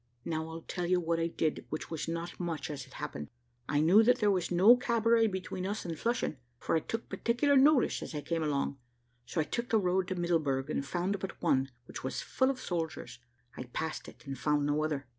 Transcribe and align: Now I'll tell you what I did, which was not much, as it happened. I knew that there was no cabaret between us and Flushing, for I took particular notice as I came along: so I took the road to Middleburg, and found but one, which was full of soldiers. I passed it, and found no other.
Now 0.25 0.47
I'll 0.49 0.63
tell 0.63 0.87
you 0.87 0.99
what 0.99 1.19
I 1.19 1.27
did, 1.27 1.63
which 1.69 1.91
was 1.91 2.07
not 2.07 2.39
much, 2.39 2.71
as 2.71 2.87
it 2.87 2.93
happened. 2.93 3.29
I 3.69 3.81
knew 3.81 4.01
that 4.01 4.17
there 4.17 4.31
was 4.31 4.49
no 4.49 4.75
cabaret 4.75 5.27
between 5.27 5.67
us 5.67 5.85
and 5.85 5.95
Flushing, 5.95 6.37
for 6.57 6.75
I 6.75 6.79
took 6.79 7.07
particular 7.07 7.55
notice 7.55 8.01
as 8.01 8.15
I 8.15 8.21
came 8.21 8.41
along: 8.41 8.79
so 9.27 9.39
I 9.39 9.43
took 9.43 9.69
the 9.69 9.77
road 9.77 10.07
to 10.07 10.15
Middleburg, 10.15 10.71
and 10.71 10.83
found 10.83 11.19
but 11.19 11.39
one, 11.39 11.69
which 11.85 12.03
was 12.03 12.19
full 12.23 12.49
of 12.49 12.59
soldiers. 12.59 13.19
I 13.55 13.65
passed 13.65 14.07
it, 14.07 14.25
and 14.25 14.35
found 14.35 14.65
no 14.65 14.83
other. 14.83 15.05